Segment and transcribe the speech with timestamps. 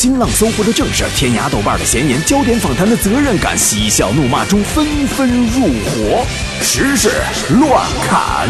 [0.00, 6.24] 新浪、搜狐的正事，天涯、豆瓣的闲言，焦点访谈的责任感，嬉笑怒骂中纷纷入伙，
[6.62, 7.10] 时事
[7.58, 8.48] 乱砍。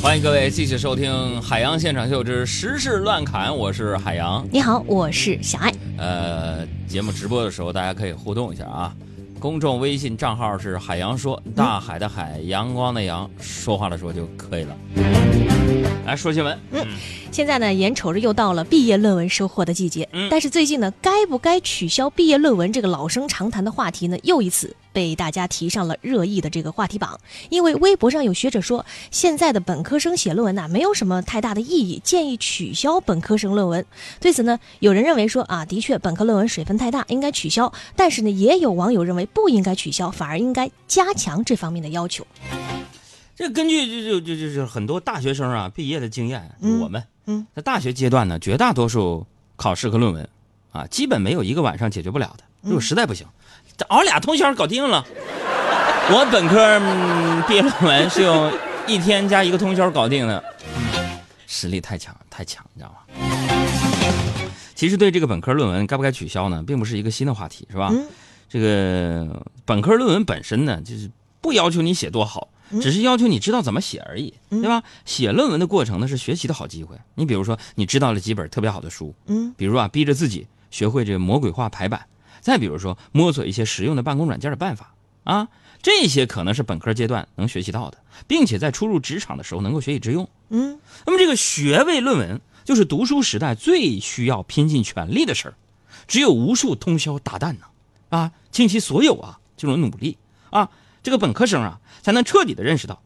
[0.00, 4.46] 欢迎各位继续收听《海洋现场秀之时事乱砍》，我是海洋。
[4.52, 5.72] 你好，我是小爱。
[5.98, 8.94] 呃，节目直播的时候大家可以互动一下啊。
[9.40, 14.76] 公众微信账号是海洋说，大海的海，阳光的阳，说话的说就可以了。
[16.06, 16.58] 来说新闻。
[16.70, 16.86] 嗯，
[17.32, 20.08] 现在呢，眼瞅着又到了毕业论文收获的季节。
[20.12, 27.18] 嗯，但是最近呢，该不该取消毕业论文这个老生常谈的话题呢，又一次被大家提上了热议的这个话题榜。
[27.48, 33.84] 因为微博上有学者说，现在的本科生写论文呐，没有什么太大的意义，建议取消本科生论文。
[34.20, 37.72] 对此呢，有人认为说啊，的确本科论文水分太大，应该取消。
[37.96, 42.24] 但是呢，也有网友认为不应该取消，反而应该加强这方面的要求。
[43.36, 46.50] 这根据就就就就是很多大学生啊毕业的经验，
[46.80, 49.26] 我们嗯在大学阶段呢，绝大多数
[49.56, 50.26] 考试和论文
[50.72, 52.44] 啊，基本没有一个晚上解决不了的。
[52.62, 53.26] 如果实在不行，
[53.88, 55.06] 熬俩通宵搞定了。
[56.08, 56.80] 我本科
[57.46, 58.50] 毕业论文是用
[58.86, 60.42] 一天加一个通宵搞定的，
[61.46, 63.00] 实力太强太强，你知道吗？
[64.74, 67.92] 其实对这个本科论文该不该取消呢，并不是一个新的话题，是吧？
[68.48, 71.10] 这个本科论文本身呢，就是
[71.42, 72.48] 不要求你写多好。
[72.80, 74.82] 只是要求你知道怎么写而已，对吧？
[75.04, 76.96] 写论文的过程呢是学习的好机会。
[77.14, 82.06] 你比如说，你知道了几本特别好的书，嗯，比如啊，逼着自己学会这魔鬼化排版，
[82.40, 85.48] 再比如说摸索一些实用的办公软件的办法啊，
[85.82, 90.28] 这些可能是本科阶段能学习到的，并且在初入职场的时候能够学以致用。
[90.48, 95.54] 嗯，那么这个学位论文就是读书时代最需要拼尽全力的事儿，
[96.08, 97.66] 只有无数通宵达旦呢，
[98.08, 100.18] 啊，倾其所有啊这种努力
[100.50, 100.68] 啊。
[101.06, 103.00] 这个本科生啊，才能彻底的认识到，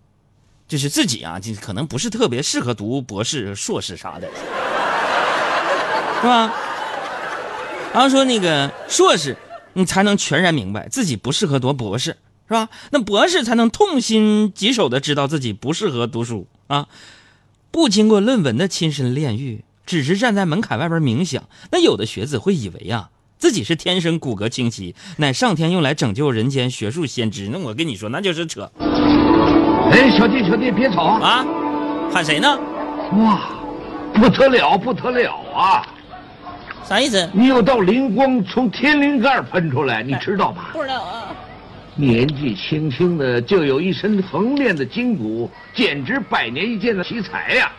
[0.66, 4.26] 就是自己啊，就可能不是特别适合读博士、硕士啥的，
[6.22, 6.50] 是吧？
[7.92, 9.36] 然后说那个硕士，
[9.74, 12.16] 你才能全然明白自己不适合读博士，
[12.48, 12.70] 是吧？
[12.90, 16.88] 那博士才能痛心疾首的知道自己不适合读书啊！
[17.70, 23.10] 不经过论文的亲身炼狱，只是站在门槛外边冥想，那有的学子会以为啊。
[23.40, 27.48] 自己是天生骨骼清奇，乃上天用来拯救人间学术先知。
[27.50, 28.70] 那我跟你说，那就是扯。
[29.90, 31.44] 哎，小弟，小弟，别吵啊！
[32.12, 32.60] 喊谁呢？
[33.12, 33.40] 哇，
[34.12, 35.86] 不得了，不得了啊！
[36.84, 37.30] 啥意思？
[37.32, 40.66] 你有道灵光从天灵盖喷出来，你知道吗？
[40.74, 41.34] 不知道啊。
[41.96, 47.72] 年纪轻轻的就有一身横练的筋骨，简直百年一见的奇才呀！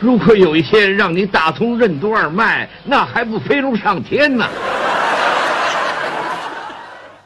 [0.00, 4.48] 如果有一天让你打通任督二脉，那还不飞龙上天呢？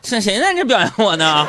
[0.03, 1.47] 是谁在这表扬我呢？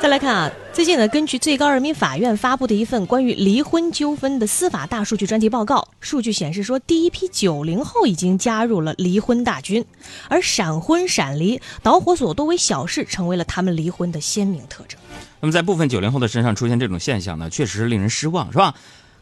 [0.00, 9.84] 再来看啊，最近呢，根据最高人民法院发布的一份关于离婚纠纷的司法大数据专题报告，数据显示说，第一批九零后已经加入了离婚大军，
[10.28, 14.96] 而闪婚闪离导火索多为小事，成为了他们离婚的鲜明特征。
[15.40, 18.76] 那么，在部分九零后的身上出现这种现象呢，确实是令人失望，是吧？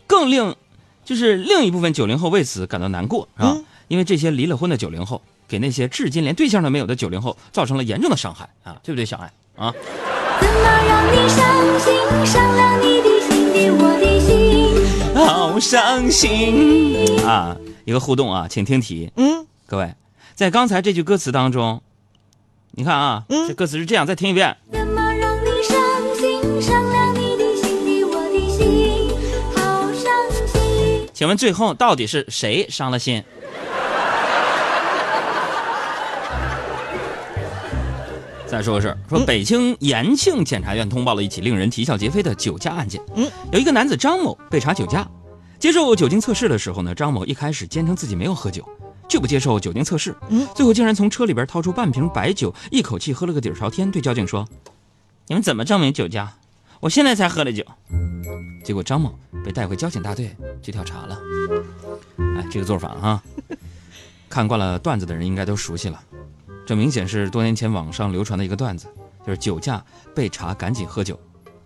[0.06, 0.54] 更令，
[1.06, 3.56] 就是另一部分九零后为此感到难过，是吧？
[3.88, 9.74] 因为这些离了婚的九零后，给那些至今连对象都没有的九零后造成了严重的伤害啊，对不对，小爱啊？
[10.40, 11.44] 怎么让你伤
[11.80, 11.92] 心？
[12.26, 17.56] 伤了你的心的，我的心好伤心啊！
[17.84, 19.10] 一个互动啊，请听题。
[19.16, 19.94] 嗯，各位，
[20.34, 21.82] 在刚才这句歌词当中，
[22.72, 24.56] 你看啊，这歌词是这样，再听一遍。
[24.72, 25.78] 怎么让你伤
[26.18, 29.10] 心，伤了你的心，我的心。
[29.54, 30.12] 好伤
[30.46, 33.22] 心请问最后到底是谁伤了心？
[38.46, 43.02] 再说个事儿，说北京延庆检察院通报了一起令人啼笑皆非的酒驾案件。
[43.14, 45.06] 嗯，有一个男子张某被查酒驾，
[45.58, 48.64] 接受酒精测试的时候呢，张某一开始坚称自己没有喝酒，
[49.08, 50.14] 拒不接受酒精测试。
[50.28, 54.46] 嗯，最后竟然从车里边掏出半瓶白酒，一口气喝了个底儿朝天，对交警说
[55.26, 56.34] ：“你们怎么证明酒驾？
[56.80, 57.64] 我现在才喝的酒。”
[58.64, 61.18] 结果张某被带回交警大队去调查了。
[62.36, 63.22] 哎，这个做法啊，
[64.28, 66.00] 看惯了段子的人应该都熟悉了。
[66.66, 68.88] 这明显是多年前网上流传的一个段子，
[69.24, 69.82] 就是酒驾
[70.14, 71.18] 被查赶紧喝酒，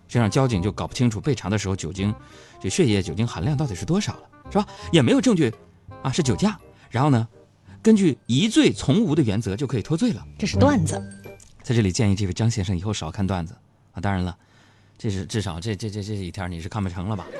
[0.07, 2.13] 这让交警就搞不清楚被查的时候酒精
[2.61, 4.21] 这血液酒精含量到底是多少了，
[4.51, 4.65] 是吧？
[4.91, 5.51] 也没有证据
[6.03, 6.55] 啊是酒驾，
[6.91, 7.27] 然后呢，
[7.81, 10.23] 根据疑罪从无的原则就可以脱罪了。
[10.37, 11.01] 这是段子，
[11.63, 13.55] 在这里建议这位张先生以后少看段子
[13.93, 13.99] 啊。
[13.99, 14.37] 当然了。
[14.97, 17.25] 这是至少这这这这几天你是看不成了吧？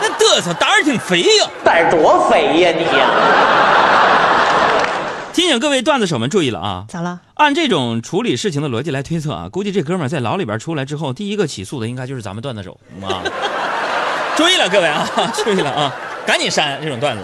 [0.00, 3.95] 那嘚瑟胆儿挺肥呀，胆儿多肥呀你呀！
[5.36, 6.86] 提提醒各位段子手们注意了啊！
[6.88, 7.20] 咋了？
[7.34, 13.22] 按这种处理事情的逻辑来推测啊，估计这哥们儿在牢里边出来之后，第一个起诉的应该就是咱们段子手啊！
[14.34, 15.06] 注意了，各位啊，
[15.44, 15.94] 注意了啊，
[16.26, 17.22] 赶紧删这种段子。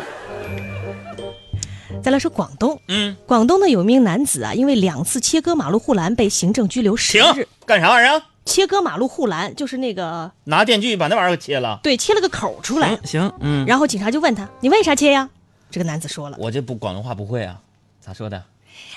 [2.03, 8.23] 再来说广东，嗯，广东呢有一名男子啊，因为两次切割马路护栏被行政拘留十停日。，干啥玩意儿啊？
[8.45, 11.81] 切割马路护栏就是那个拿电锯把那玩意儿给切了。
[11.83, 15.31] 对，切了个口出来行，行，嗯，然后警察就问他：“你为啥切呀？”
[15.73, 17.57] 这个男子说了我这不广东话不会啊，
[18.05, 18.45] 咋说的？：“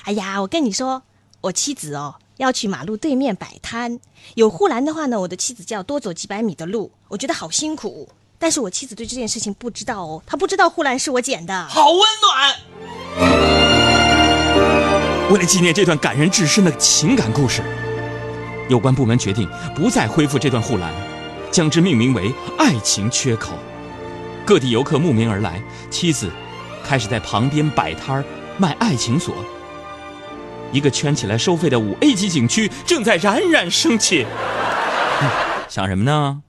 [0.06, 1.04] 哎呀，我跟你说，
[1.42, 4.00] 我妻子哦要去马路对面摆摊，
[4.34, 8.10] 有护栏的话呢，我的妻子就要多走几百米的路，我觉得好辛苦。
[8.40, 11.68] 但是我妻子对这件事情不知道哦，她不知道护栏是我捡的。
[11.68, 12.56] 好温暖。
[15.32, 17.64] 为了纪念这段感人至深的情感故事，
[18.70, 20.92] 有关部门决定不再恢复这段护栏，
[21.52, 23.54] 将之命名为“爱情缺口”。
[24.44, 25.62] 各地游客慕名而来，
[25.92, 26.32] 妻子
[26.84, 28.26] 开始在旁边摆摊儿
[28.58, 29.36] 卖爱情锁。
[30.72, 34.26] 一个圈起来收费的五 A 级景区正在冉冉升起。
[35.22, 35.30] 嗯
[35.68, 36.42] 想什么呢？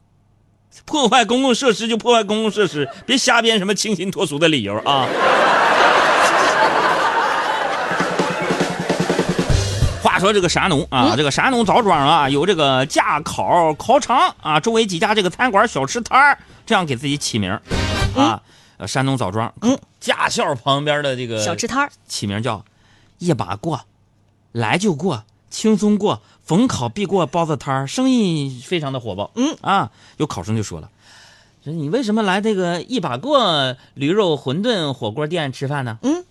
[0.85, 5.09] 破坏公共设施就破坏公共设施，别瞎编什么清新脱俗的理由啊！
[10.03, 17.63] 话说这个山东啊，这个山东枣庄啊，有这个驾考考场啊，周围几家这个餐馆、小吃摊儿这样给自己起名儿
[18.15, 18.41] 啊。
[18.79, 22.65] 呃，山东枣庄，嗯，驾校旁边的这个小吃摊儿，起名叫
[23.19, 23.81] “一把过”，
[24.53, 29.31] 来就过，轻松过，逢考必过包子摊儿，生意非常的火爆。
[29.35, 30.91] 嗯啊，有考生就说了，
[31.65, 35.99] 说你为什么来这个一把过驴肉馄饨火锅店吃饭呢？
[36.03, 36.25] 嗯，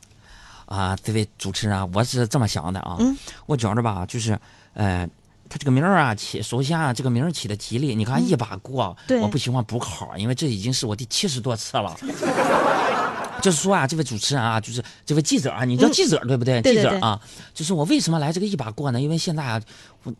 [0.65, 4.39] 啊，这位主持人啊，我是这么想的啊，嗯，我觉着吧，就是，
[4.73, 5.09] 呃。
[5.49, 7.93] 他这个名儿啊，起首先啊，这个名儿起的吉利。
[7.95, 11.95] 你看一把过，对我不喜欢补考，因为这已经是我第七十多次了。
[13.41, 16.61] 就是说啊，这位主持人啊，就是这位记者啊，你叫嗯记者、对不对？
[16.61, 17.21] 对对对记者啊，
[17.53, 18.99] 就是我为什么来这个一把过呢？
[18.99, 19.61] 因为现在啊，
[20.03, 20.13] 我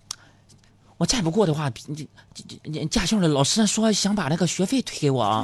[0.98, 5.44] 我再不过的话，这这这驾校的老师说想把那个学费退给我啊。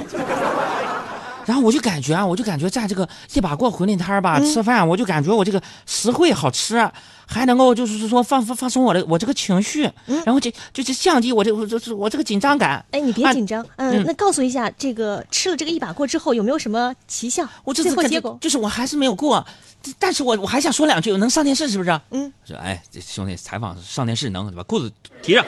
[1.46, 6.88] 然后我就感觉啊，我就感觉在这个一把过馄饨摊儿吧、嗯吃饭，我就感觉我这个实惠好吃，
[7.26, 12.84] 还能够就是说放放放松我的我这个情绪，嗯然后就就是降低我这我就是我这个紧张感。
[12.90, 17.44] 哎，你别啊紧张，嗯，嗯那告诉一下，这个吃了这个一把过之后有没有什么奇效？
[17.64, 19.44] 我这次感觉最后结果，就是我还是没有过，
[19.82, 22.00] 但但是我我还想说两句，我能上电视是不是？
[22.10, 24.92] 嗯，说哎，这兄弟采访上电视能把裤子
[25.22, 25.44] 提上，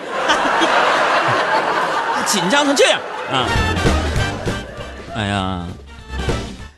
[2.27, 3.01] 紧张成这样
[3.31, 3.47] 啊！
[5.15, 5.67] 哎呀，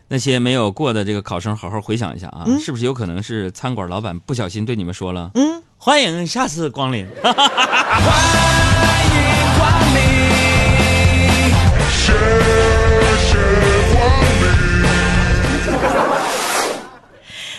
[0.08, 5.32] 那些没有过的这个考生，好好回想一下啊，嗯是不是有可能是餐馆老板不小心对你们说了？
[5.34, 7.06] 嗯，欢迎下次光临。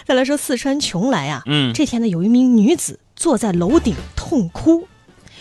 [0.05, 4.87] 再来说四川邛崃啊，嗯这天呢，有一名女子坐在楼顶痛哭。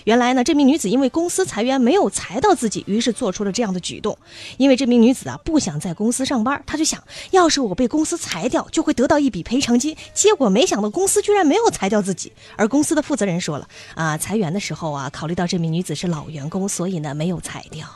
[0.07, 4.17] 原来呢，这名女子因为公司裁员没有裁到自己，于是做出了这样的举动。
[4.57, 9.97] 因为这名女子啊不想在公司上班，她就想，要是我被公司裁掉，就会得到一笔赔偿金。
[10.15, 13.67] 结果没想到公司居然没有裁掉自己，而公司的负责人说了
[13.97, 17.89] 啊，裁员的时候啊，考虑到这名女子是老员工，所以呢没有裁掉，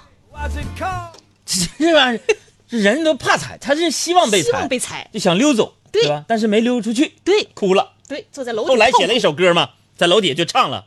[1.78, 2.20] 这玩意儿，
[2.68, 5.08] 这人都怕踩，他是希望被希踩，望被裁。
[5.12, 6.24] 就想溜走，对吧？
[6.26, 7.92] 但是没溜出去，对哭了。
[8.08, 8.70] 对，坐在楼顶。
[8.70, 10.86] 后来写了一首歌嘛，在楼底下就唱了：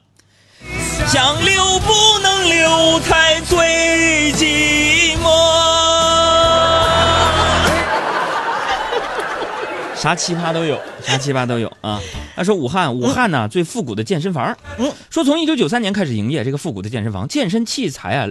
[1.07, 5.29] 想留不能留，才最寂寞。
[9.95, 12.01] 啥奇葩都有，啥奇葩都有啊！
[12.35, 18.27] 他说武汉，武汉呢、最复古的健身房，嗯，说从一九九三年开始营业，这个复古的健身房，健身器材啊，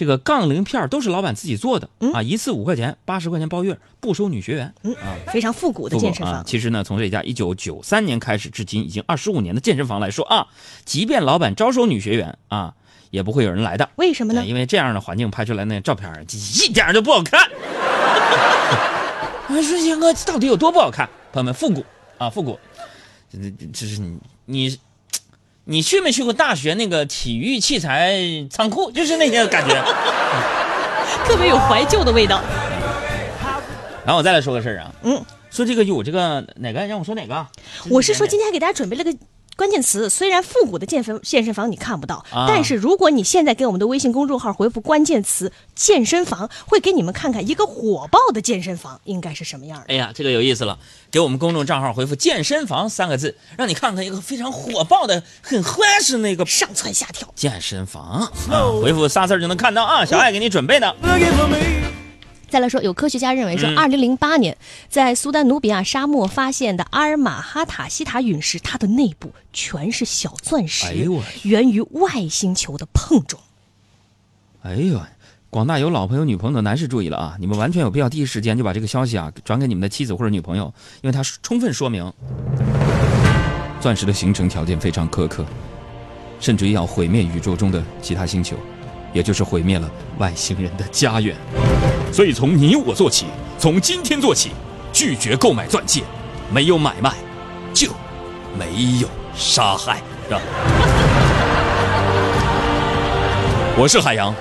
[0.00, 4.72] 这个杠铃片儿都是老板自己做的、嗯啊，一次五块钱，八十块钱包月，不收女学员。
[4.82, 6.36] 嗯啊，非常复古的健身房。
[6.36, 6.44] 啊。
[6.46, 10.46] 其实呢，从这家一九九三年开始至今已经二十五年的健身房来说啊，
[10.86, 12.72] 即便老板招收女学员啊，
[13.10, 13.90] 也不会有人来的。
[13.96, 14.46] 为什么呢哎？
[14.46, 17.46] 因为这样的环境拍出来那照片儿一点都不好看。
[19.48, 21.06] 我 说杨哥到底有多不好看？
[21.30, 21.84] 朋友们，复古
[22.16, 22.58] 啊，复古，
[23.30, 24.78] 这这这是你你
[25.70, 28.12] 你去没去过大学那个体育器材
[28.50, 28.90] 仓库？
[28.90, 29.80] 就是那些感觉。
[31.24, 32.42] 特别有怀旧的味道。
[34.04, 37.48] 然后我再来说个事儿啊，嗯，说这个有这个哪个让我说哪个啊？
[37.88, 39.14] 我是说今天还给大家准备了个
[39.60, 49.84] 关键词，虽然复古的健身健身房你看不到，啊但是如果你现在给我们的微信公众号回复关键词“健身房”，会给你们看看一个火爆的健身房应该是什么样的。
[49.88, 50.78] 哎呀，这个有意思了！
[51.10, 58.32] 给我们公众账号回复“健身房”三个字，让你看看一个非常火爆的、很欢实那个上蹿下跳，健身房啊！
[58.82, 60.06] 回复仨字儿就能看到啊！
[60.06, 60.96] 小爱给你准备的。
[62.50, 64.56] 再来说，有科学家认为说，二零零八年
[64.88, 73.40] 在苏丹努比亚沙漠发现的阿尔马哈塔西塔陨石，它的内部全是小钻石，哎呦我源于外星球的碰撞。
[74.62, 75.00] 哎呦，
[75.48, 77.36] 广大有老婆有女朋友的男士注意了啊！
[77.40, 82.12] 你们完全有必要第一时间就把这个消息啊转给你们的妻子或者女朋友，因为它充分说明
[83.80, 85.46] 钻石的形成条件非常苛刻，
[86.40, 88.56] 甚至于要毁灭宇宙中的其他星球，
[89.12, 91.36] 也就是毁灭了外星人的家园。
[92.12, 93.26] 所以从你我做起，
[93.58, 94.50] 从今天做起，
[94.92, 96.02] 拒绝购买钻戒，
[96.52, 97.12] 没有买卖，
[97.72, 97.90] 就
[98.58, 100.00] 没有杀害，
[103.76, 104.34] 我是海洋。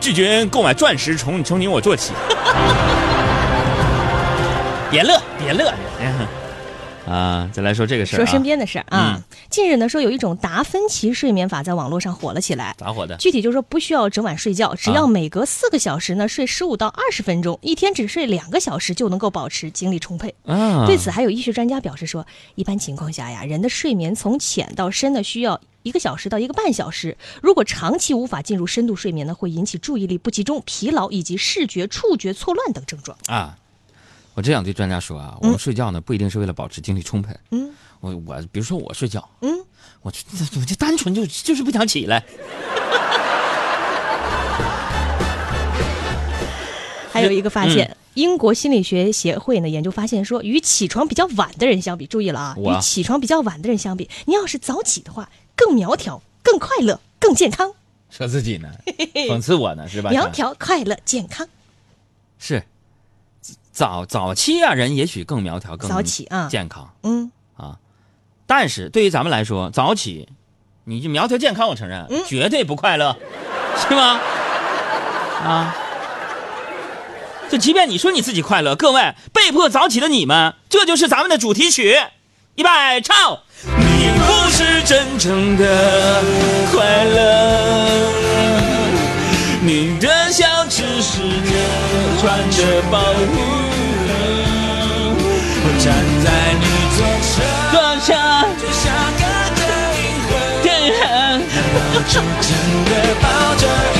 [0.00, 2.12] 拒绝购买钻石，从从你我做起。
[4.88, 5.74] 别乐，别乐。
[7.06, 9.16] 啊，再来说这个事儿、啊，说身边的事儿啊。
[9.16, 12.74] 嗯、近日呢，说有一种达芬奇睡眠法在网络上火了起来。
[12.76, 13.16] 咋火的？
[13.16, 20.34] 具体就是说，不需要整晚睡觉，只要每隔四个小时呢睡十五到二十分钟，一天只睡两个小时就能够保持精力充沛。
[20.44, 27.16] 啊，对此还有医学专家表示说，一般情况下呀，人的睡眠从浅到深呢需要一个小时到一个半小时。
[27.40, 33.16] 如果长期无法进入深度睡眠呢，会引起注意力不集中、疲劳以及视觉、触觉错乱等症状。
[33.26, 33.56] 啊。
[34.36, 37.34] 我这样对专家说啊，我们睡觉呢不一定是为了保持精力充沛。
[37.52, 39.50] 嗯，我我比如说我睡觉，嗯，
[40.02, 40.18] 我就
[40.60, 42.22] 我就单纯就就是不想起来。
[47.10, 57.72] 还有一个发现，英国心理学协会呢研究发现说，与起床比较晚的人相比，注意了啊，与起床比较晚的人相比，你要是早起的话，更苗条、更快乐、更健康。
[58.10, 58.68] 说自己呢，
[59.30, 60.10] 讽刺我呢是吧？
[60.10, 61.48] 苗条、快乐、健康，
[62.38, 62.62] 是。
[63.76, 67.76] 早早期啊，人也许更苗条，更早起啊，健康，嗯啊，
[68.46, 70.30] 但是对于咱们来说，早起，
[70.84, 73.14] 你就苗条健康，我承认，嗯绝对不快乐，
[73.76, 74.18] 是吗？
[75.44, 75.76] 啊，
[77.50, 81.98] 就即便你说你自己快乐，各位被迫早起的你们，这就是咱们的主题曲，
[82.54, 82.70] 预备
[83.02, 83.40] 唱。
[83.78, 86.22] 你不是真正的
[86.72, 88.10] 快乐，
[89.60, 93.55] 你的笑只是个穿着保护。
[102.16, 103.95] 真的抱着。